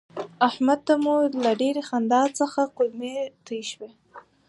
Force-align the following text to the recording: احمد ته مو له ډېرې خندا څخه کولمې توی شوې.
احمد 0.47 0.79
ته 0.87 0.93
مو 1.03 1.13
له 1.43 1.51
ډېرې 1.61 1.81
خندا 1.89 2.23
څخه 2.39 2.61
کولمې 2.77 3.15
توی 3.45 3.61
شوې. 3.71 3.89